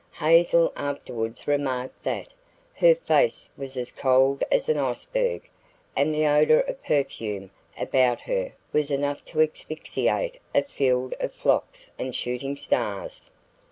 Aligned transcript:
Hazel 0.13 0.73
afterwards 0.75 1.47
remarked 1.47 2.01
that 2.01 2.29
"her 2.73 2.95
face 2.95 3.51
was 3.55 3.77
as 3.77 3.91
cold 3.91 4.43
as 4.51 4.67
an 4.67 4.75
iceberg 4.75 5.47
and 5.95 6.11
the 6.11 6.25
odor 6.25 6.61
of 6.61 6.81
perfume 6.83 7.51
about 7.77 8.21
her 8.21 8.53
was 8.73 8.89
enough 8.89 9.23
to 9.25 9.41
asphyxiate 9.41 10.39
a 10.55 10.63
field 10.63 11.13
of 11.19 11.33
phlox 11.35 11.91
and 11.99 12.15
shooting 12.15 12.55
stars." 12.55 13.29